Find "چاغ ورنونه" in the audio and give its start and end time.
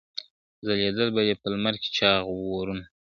1.97-2.85